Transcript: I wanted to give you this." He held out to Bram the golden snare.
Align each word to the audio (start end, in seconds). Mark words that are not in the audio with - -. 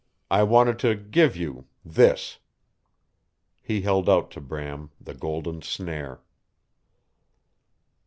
I 0.31 0.41
wanted 0.41 0.79
to 0.79 0.95
give 0.95 1.35
you 1.37 1.67
this." 1.85 2.39
He 3.61 3.81
held 3.81 4.09
out 4.09 4.31
to 4.31 4.41
Bram 4.41 4.89
the 4.99 5.13
golden 5.13 5.61
snare. 5.61 6.21